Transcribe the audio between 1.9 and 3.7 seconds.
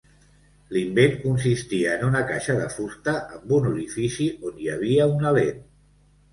en una caixa de fusta amb